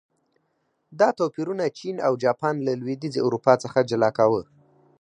دا 0.99 1.09
توپیرونه 1.19 1.65
چین 1.77 1.95
او 2.07 2.13
جاپان 2.23 2.55
له 2.65 2.73
لوېدیځې 2.79 3.19
اروپا 3.27 3.53
څخه 3.63 3.87
جلا 3.89 4.09
کاوه. 4.17 4.41